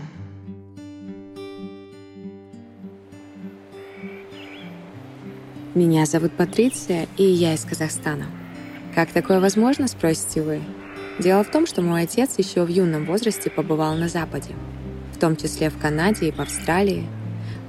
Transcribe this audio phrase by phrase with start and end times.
[5.75, 8.27] Меня зовут Патриция, и я из Казахстана.
[8.95, 10.61] Как такое возможно, спросите вы?
[11.19, 14.55] Дело в том, что мой отец еще в юном возрасте побывал на Западе,
[15.13, 17.05] в том числе в Канаде и в Австралии.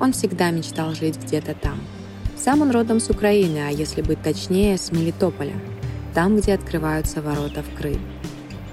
[0.00, 1.80] Он всегда мечтал жить где-то там.
[2.36, 5.54] Сам он родом с Украины, а если быть точнее, с Мелитополя,
[6.14, 8.00] там, где открываются ворота в Крым.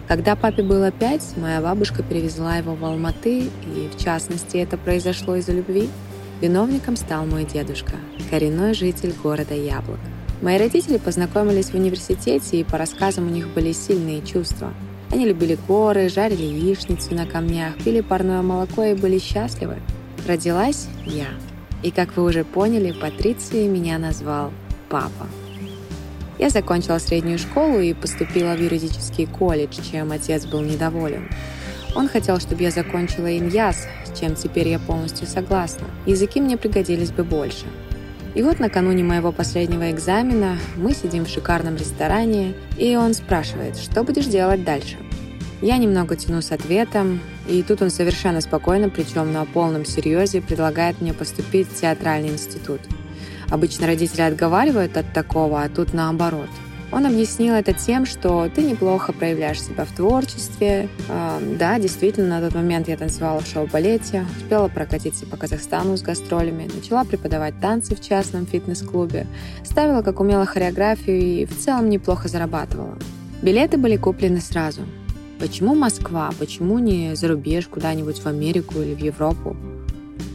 [0.07, 5.35] Когда папе было пять, моя бабушка перевезла его в Алматы, и в частности это произошло
[5.35, 5.89] из-за любви–
[6.43, 7.93] Виновником стал мой дедушка,
[8.29, 9.99] коренной житель города Яблок.
[10.41, 14.73] Мои родители познакомились в университете, и по рассказам у них были сильные чувства.
[15.09, 19.77] Они любили горы, жарили яичницу на камнях, пили парное молоко и были счастливы.
[20.27, 21.27] Родилась я.
[21.81, 24.51] И, как вы уже поняли, Патрицией меня назвал
[24.89, 25.27] папа.
[26.39, 31.29] Я закончила среднюю школу и поступила в юридический колледж, чем отец был недоволен.
[31.95, 35.87] Он хотел, чтобы я закончила иньяс, с чем теперь я полностью согласна.
[36.05, 37.65] Языки мне пригодились бы больше.
[38.33, 44.03] И вот накануне моего последнего экзамена мы сидим в шикарном ресторане, и он спрашивает, что
[44.03, 44.97] будешь делать дальше.
[45.63, 51.01] Я немного тяну с ответом, и тут он совершенно спокойно, причем на полном серьезе, предлагает
[51.01, 52.81] мне поступить в театральный институт.
[53.49, 56.49] Обычно родители отговаривают от такого, а тут наоборот–
[56.93, 60.89] он объяснил это тем, что ты неплохо проявляешь себя в творчестве.
[61.09, 66.03] Э, да, действительно, на тот момент я танцевала в шоу-балете, успела прокатиться по Казахстану с
[66.03, 69.25] гастролями, начала преподавать танцы в частном фитнес-клубе,
[69.63, 72.99] ставила как умела хореографию и в целом неплохо зарабатывала.
[73.41, 74.81] Билеты были куплены сразу.
[75.39, 76.31] Почему Москва?
[76.39, 79.55] Почему не за рубеж куда-нибудь в Америку или в Европу?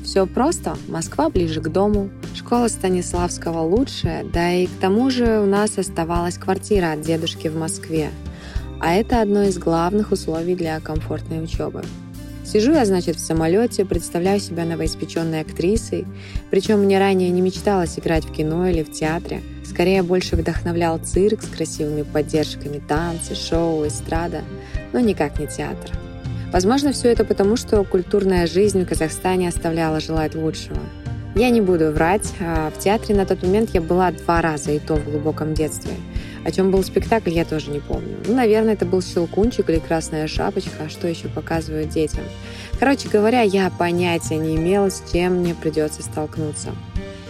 [0.05, 5.47] Все просто, Москва ближе к дому, школа Станиславского лучшая, да и к тому же у
[5.47, 8.11] нас оставалась квартира от дедушки в Москве.
[8.81, 11.83] А это одно из главных условий для комфортной учебы.
[12.45, 16.07] Сижу я, значит, в самолете, представляю себя новоиспеченной актрисой,
[16.51, 19.43] причем мне ранее не мечталось играть в кино или в театре.
[19.69, 24.43] Скорее больше вдохновлял цирк с красивыми поддержками, танцы, шоу, эстрада,
[24.93, 25.91] но никак не театр.
[26.53, 30.81] Возможно, все это потому, что культурная жизнь в Казахстане оставляла желать лучшего.
[31.35, 34.79] Я не буду врать, а в театре на тот момент я была два раза, и
[34.79, 35.93] то в глубоком детстве.
[36.45, 38.17] О чем был спектакль, я тоже не помню.
[38.27, 42.25] Ну, наверное, это был «Щелкунчик» или «Красная шапочка», а что еще показывают детям.
[42.81, 46.71] Короче говоря, я понятия не имела, с чем мне придется столкнуться.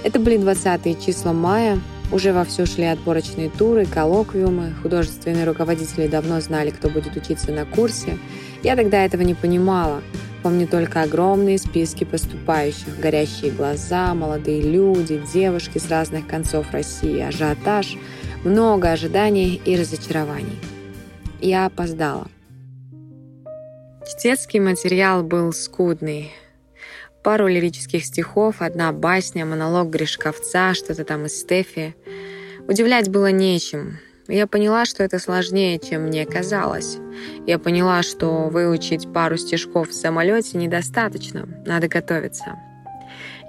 [0.04, 1.80] Это были 20 числа мая,
[2.10, 8.18] уже вовсю шли отборочные туры, коллоквиумы, художественные руководители давно знали, кто будет учиться на курсе,
[8.62, 10.02] я тогда этого не понимала.
[10.42, 17.96] Помню только огромные списки поступающих, горящие глаза, молодые люди, девушки с разных концов России, ажиотаж,
[18.44, 20.58] много ожиданий и разочарований.
[21.40, 22.28] Я опоздала.
[24.06, 26.32] Чтецкий материал был скудный.
[27.22, 31.94] Пару лирических стихов, одна басня, монолог Гришковца, что-то там из Стефи.
[32.68, 33.98] Удивлять было нечем.
[34.28, 36.98] Я поняла, что это сложнее, чем мне казалось.
[37.46, 42.56] Я поняла, что выучить пару стишков в самолете недостаточно, надо готовиться.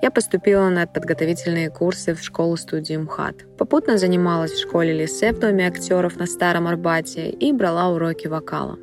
[0.01, 3.57] Я поступила на подготовительные курсы в школу-студию МХАТ.
[3.57, 8.79] Попутно занималась в школе Лисе в Доме актеров на Старом Арбате и брала уроки вокала.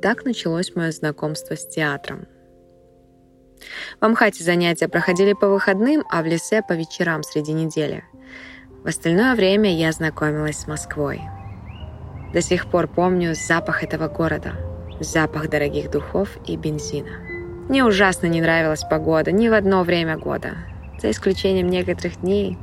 [0.00, 2.28] Так началось мое знакомство с театром.
[4.00, 8.04] В Амхате занятия проходили по выходным, а в Лисе по вечерам среди недели.
[8.82, 11.20] В остальное время я знакомилась с Москвой.
[12.32, 14.52] До сих пор помню запах этого города,
[15.00, 17.10] запах дорогих духов и бензина.
[17.68, 20.56] Мне ужасно не нравилась погода ни в одно время года,
[21.00, 22.56] за исключением некоторых дней.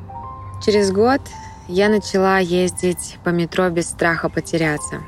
[0.65, 1.21] Через год
[1.67, 5.01] я начала ездить по метро без страха потеряться.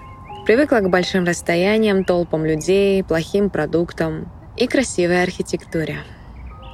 [0.46, 6.00] Привыкла к большим расстояниям, толпам людей, плохим продуктам и красивой архитектуре.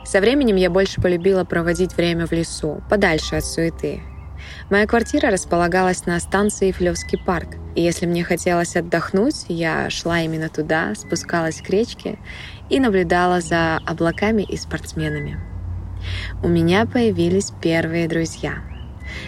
[0.06, 4.02] Со временем я больше полюбила проводить время в лесу, подальше от суеты,
[4.70, 10.50] Моя квартира располагалась на станции Флевский парк, и если мне хотелось отдохнуть, я шла именно
[10.50, 12.18] туда, спускалась к речке
[12.70, 15.40] и наблюдала за облаками и спортсменами.
[16.44, 18.56] У меня появились первые друзья.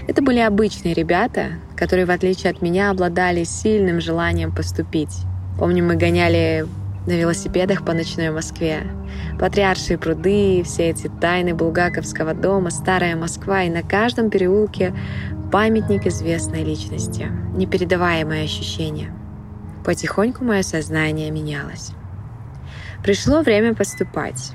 [0.08, 5.16] Это были обычные ребята, которые, в отличие от меня, обладали сильным желанием поступить.
[5.60, 6.66] Помню, мы гоняли
[7.08, 8.84] на велосипедах по ночной Москве.
[9.40, 14.94] Патриаршие пруды, все эти тайны Булгаковского дома, старая Москва, и на каждом переулке
[15.52, 19.14] памятник известной личности, непередаваемое ощущение.
[19.86, 21.92] Потихоньку мое сознание менялось.
[23.04, 24.52] Пришло время поступать.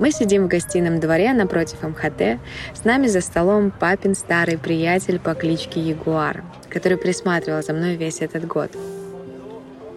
[0.00, 2.40] Мы сидим в гостином дворе напротив МХТ.
[2.74, 8.20] С нами за столом папин старый приятель по кличке Ягуар, который присматривал за мной весь
[8.20, 8.72] этот год.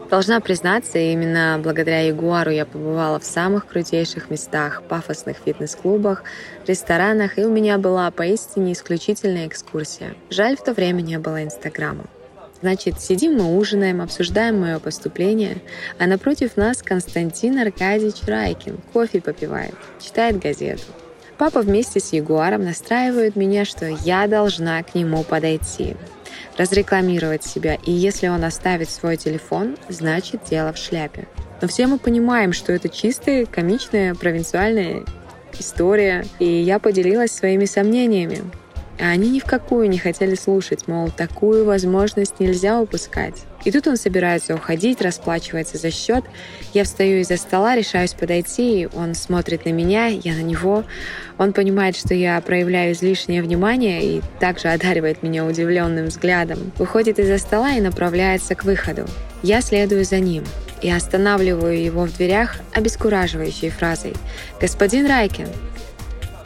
[0.09, 6.24] Должна признаться, именно благодаря Ягуару я побывала в самых крутейших местах, пафосных фитнес-клубах,
[6.65, 10.15] ресторанах, и у меня была поистине исключительная экскурсия.
[10.30, 12.06] Жаль, в то время не было Инстаграма.
[12.62, 15.57] Значит, сидим мы ужинаем, обсуждаем мое поступление,
[16.00, 20.83] а напротив нас Константин Аркадьевич Райкин кофе попивает, читает газету.
[21.38, 25.95] Папа вместе с Ягуаром настраивают меня, что я должна к нему подойти,
[26.57, 31.28] разрекламировать себя, и если он оставит свой телефон, значит дело в шляпе.
[31.62, 35.04] Но все мы понимаем, что это чистая, комичная, провинциальная
[35.60, 38.42] история, и я поделилась своими сомнениями.
[39.00, 43.44] А они ни в какую не хотели слушать, мол, такую возможность нельзя упускать.
[43.68, 46.24] И тут он собирается уходить, расплачивается за счет.
[46.74, 50.86] Я встаю из-за стола, решаюсь подойти, он смотрит на меня, я на него.
[51.38, 56.72] Он понимает, что я проявляю излишнее внимание и также одаривает меня удивленным взглядом.
[56.78, 59.06] Выходит из-за стола и направляется к выходу.
[59.44, 60.46] Я следую за ним
[60.81, 64.14] и останавливаю его в дверях обескураживающей фразой
[64.62, 65.48] «Господин Райкин,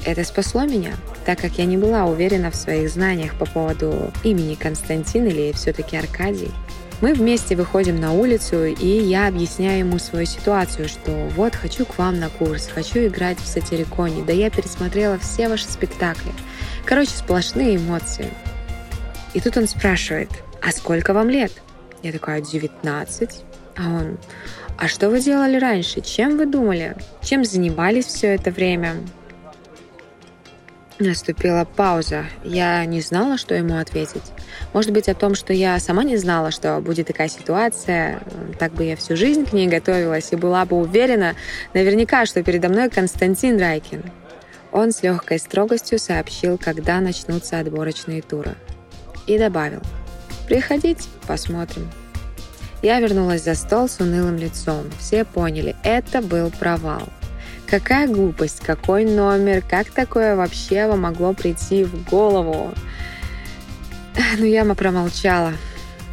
[0.06, 0.94] это спасло меня,
[1.28, 5.98] так как я не была уверена в своих знаниях по поводу имени Константин или все-таки
[5.98, 6.50] Аркадий.
[7.02, 11.98] Мы вместе выходим на улицу, и я объясняю ему свою ситуацию, что вот хочу к
[11.98, 16.32] вам на курс, хочу играть в сатириконе, да я пересмотрела все ваши спектакли.
[16.86, 18.30] Короче, сплошные эмоции.
[19.34, 20.30] И тут он спрашивает,
[20.62, 21.52] а сколько вам лет?
[22.04, 23.30] Я такая, 19.
[23.78, 24.20] А он,
[24.78, 26.02] а что вы делали раньше?
[26.02, 26.96] Чем вы думали?
[27.24, 28.98] Чем занимались все это время?
[31.02, 32.26] Наступила пауза.
[32.44, 34.22] Я не знала, что ему ответить.
[34.72, 38.22] Может быть, о том, что я сама не знала, что будет такая ситуация.
[38.60, 41.36] Так бы я всю жизнь к ней готовилась и была бы уверена
[41.74, 44.04] наверняка, что передо мной Константин Райкин.
[44.72, 48.54] Он с легкой строгостью сообщил, когда начнутся отборочные туры.
[49.26, 49.82] И добавил,
[50.48, 51.90] «Приходите, посмотрим».
[52.84, 54.84] Я вернулась за стол с унылым лицом.
[55.00, 57.10] Все поняли, это был провал.
[57.72, 62.74] Какая глупость, какой номер, как такое вообще вам могло прийти в голову?
[64.38, 65.54] Ну, яма промолчала.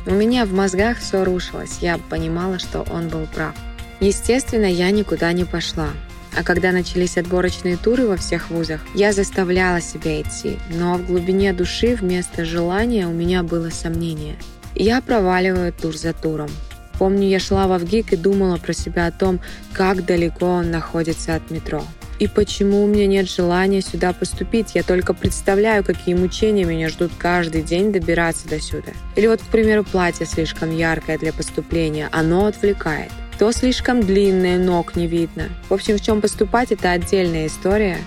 [0.07, 1.79] У меня в мозгах все рушилось.
[1.81, 3.57] Я понимала, что он был прав.
[3.99, 5.89] Естественно, я никуда не пошла.
[6.37, 10.59] А когда начались отборочные туры во всех вузах, я заставляла себя идти.
[10.71, 14.37] Но в глубине души вместо желания у меня было сомнение.
[14.77, 16.51] Я проваливаю тур за туром.
[16.99, 19.41] Помню, я шла в ВГИК и думала про себя о том,
[19.73, 21.83] как далеко он находится от метро.
[22.19, 24.75] И почему у меня нет желания сюда поступить?
[24.75, 28.91] Я только представляю, какие мучения меня ждут каждый день добираться до сюда.
[29.15, 32.09] Или вот, к примеру, платье слишком яркое для поступления.
[32.11, 33.13] Оно отвлекает.
[33.39, 35.45] То слишком длинное, ног не видно.
[35.69, 37.99] В общем, в чем поступать, это отдельная история.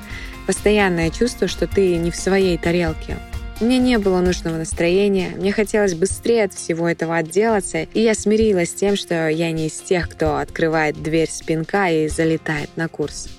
[0.45, 3.17] Постоянное чувство, что ты не в своей тарелке.
[3.61, 8.71] Мне не было нужного настроения, мне хотелось быстрее от всего этого отделаться, и я смирилась
[8.71, 13.29] с тем, что я не из тех, кто открывает дверь спинка и залетает на курс.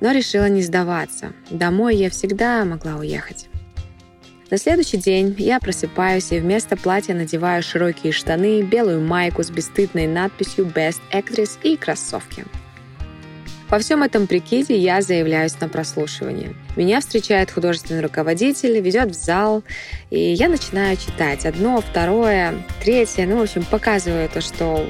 [0.00, 1.32] Но решила не сдаваться.
[1.50, 3.48] Домой я всегда могла уехать.
[4.48, 10.06] На следующий день я просыпаюсь и вместо платья надеваю широкие штаны, белую майку с бесстыдной
[10.06, 12.44] надписью «Best Actress» и кроссовки.
[13.74, 16.54] Во всем этом прикиде я заявляюсь на прослушивание.
[16.76, 19.64] Меня встречает художественный руководитель, ведет в зал,
[20.10, 24.88] и я начинаю читать одно, второе, третье, ну, в общем, показываю то, что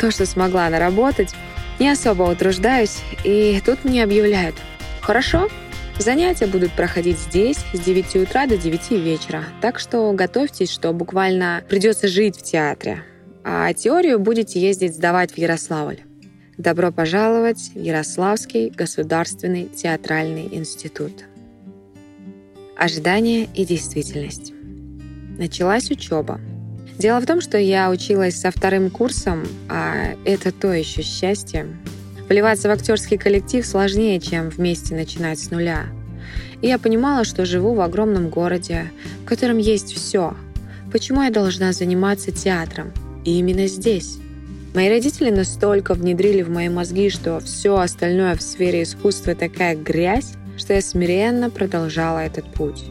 [0.00, 1.32] то, что смогла наработать.
[1.78, 4.56] Не особо утруждаюсь, и тут мне объявляют.
[5.00, 5.48] Хорошо,
[6.00, 11.62] Занятия будут проходить здесь с 9 утра до 9 вечера, так что готовьтесь, что буквально
[11.68, 13.04] придется жить в театре.
[13.44, 16.00] А теорию будете ездить сдавать в Ярославль.
[16.58, 21.24] Добро пожаловать в Ярославский государственный театральный институт.
[22.76, 24.52] Ожидание и действительность.
[25.36, 26.40] Началась учеба.
[26.96, 31.66] Дело в том, что я училась со вторым курсом, а это то еще счастье.
[32.28, 35.86] Вливаться в актерский коллектив сложнее, чем вместе начинать с нуля.
[36.62, 38.92] И я понимала, что живу в огромном городе,
[39.22, 40.36] в котором есть все.
[40.92, 42.92] Почему я должна заниматься театром?
[43.24, 44.18] И именно здесь.
[44.74, 50.32] Мои родители настолько внедрили в мои мозги, что все остальное в сфере искусства такая грязь,
[50.58, 52.82] что я смиренно продолжала этот путь.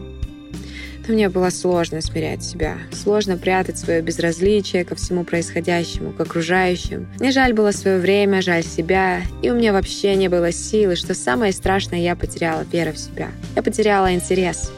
[1.06, 7.10] Но мне было сложно смирять себя, сложно прятать свое безразличие ко всему происходящему, к окружающим.
[7.20, 11.14] Мне жаль было свое время, жаль себя, и у меня вообще не было силы, что
[11.14, 13.32] самое страшное, я потеряла веру в себя.
[13.58, 14.72] Я потеряла интерес.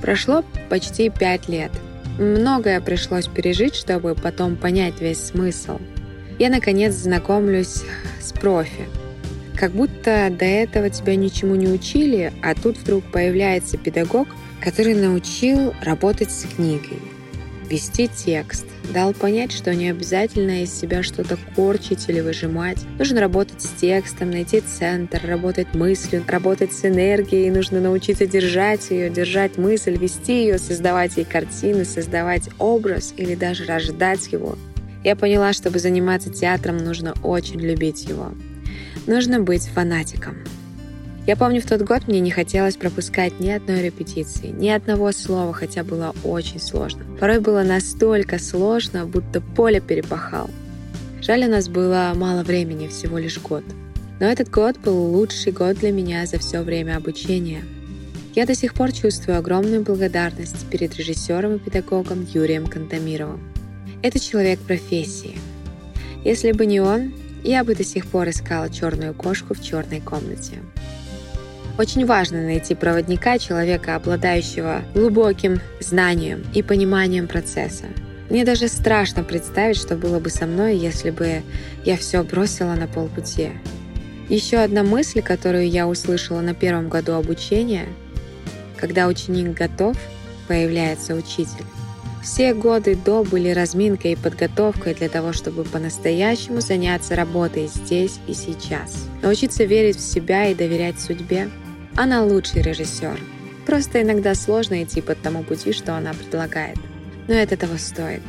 [0.00, 1.72] Прошло почти пять лет.
[2.20, 5.80] Многое пришлось пережить, чтобы потом понять весь смысл–
[6.38, 7.82] я наконец знакомлюсь
[8.20, 8.86] с профи.
[9.56, 14.28] Как будто до этого тебя ничему не учили, а тут вдруг появляется педагог,
[14.60, 16.98] который научил работать с книгой,
[17.70, 22.78] вести текст, дал понять, что не обязательно из себя что-то корчить или выжимать.
[22.98, 29.08] Нужно работать с текстом, найти центр, работать мыслью, работать с энергией, нужно научиться держать ее,
[29.08, 34.58] держать мысль, вести ее, создавать ей картины, создавать образ или даже рождать его.
[35.04, 38.32] Я поняла, чтобы заниматься театром, нужно очень любить его.
[39.06, 40.36] Нужно быть фанатиком.
[41.26, 45.52] Я помню, в тот год мне не хотелось пропускать ни одной репетиции, ни одного слова,
[45.52, 47.04] хотя было очень сложно.
[47.20, 50.50] Порой было настолько сложно, будто поле перепахал.
[51.20, 53.64] Жаль, у нас было мало времени, всего лишь год.
[54.20, 57.62] Но этот год был лучший год для меня за все время обучения.
[58.34, 63.53] Я до сих пор чувствую огромную благодарность перед режиссером и педагогом Юрием Кантамировым.
[64.04, 65.38] Это человек профессии.
[66.24, 70.58] Если бы не он, я бы до сих пор искала черную кошку в черной комнате.
[71.78, 77.86] Очень важно найти проводника, человека, обладающего глубоким знанием и пониманием процесса.
[78.28, 81.40] Мне даже страшно представить, что было бы со мной, если бы
[81.86, 83.52] я все бросила на полпути.
[84.28, 87.86] Еще одна мысль, которую я услышала на первом году обучения,
[88.76, 89.96] когда ученик готов,
[90.46, 91.64] появляется учитель.
[92.24, 98.34] Все годы до были разминкой и подготовкой для того, чтобы по-настоящему заняться работой здесь и
[98.34, 99.06] сейчас.
[99.22, 101.50] Научиться верить в себя и доверять судьбе–
[101.96, 103.20] она лучший режиссер.
[103.66, 106.76] Просто иногда сложно идти по тому пути, что она предлагает.
[107.28, 108.20] Но это того стоит.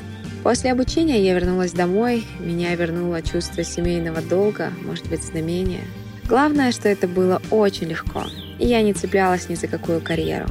[0.44, 5.86] После обучения я вернулась домой, меня вернуло чувство семейного долга, может быть, знамения.
[6.28, 8.24] Главное, что это было очень легко,
[8.60, 10.48] и я не цеплялась ни за какую карьеру.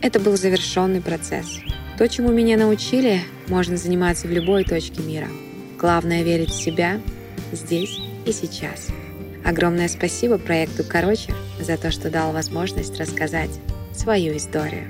[0.00, 1.60] Это был завершенный процесс.
[1.98, 5.26] То, чему меня научили, можно заниматься в любой точке мира.
[5.76, 7.00] Главное верить в себя
[7.50, 8.86] здесь и сейчас.
[9.44, 13.50] Огромное спасибо проекту «Короче» за то, что дал возможность рассказать
[13.92, 14.84] свою историю.